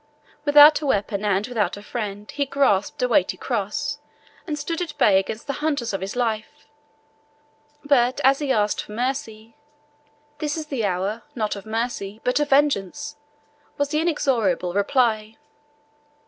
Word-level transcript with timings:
Without 0.45 0.81
a 0.81 0.87
weapon 0.87 1.23
and 1.23 1.45
without 1.45 1.77
a 1.77 1.83
friend, 1.83 2.31
he 2.31 2.47
grasped 2.47 2.99
a 3.03 3.07
weighty 3.07 3.37
cross, 3.37 3.99
and 4.47 4.57
stood 4.57 4.81
at 4.81 4.97
bay 4.97 5.19
against 5.19 5.45
the 5.45 5.53
hunters 5.61 5.93
of 5.93 6.01
his 6.01 6.15
life; 6.15 6.65
but 7.85 8.19
as 8.23 8.39
he 8.39 8.51
asked 8.51 8.81
for 8.83 8.93
mercy, 8.93 9.55
"This 10.39 10.57
is 10.57 10.65
the 10.65 10.83
hour, 10.85 11.21
not 11.35 11.55
of 11.55 11.67
mercy, 11.67 12.19
but 12.23 12.39
of 12.39 12.49
vengeance," 12.49 13.17
was 13.77 13.89
the 13.89 13.99
inexorable 13.99 14.73
reply. 14.73 15.37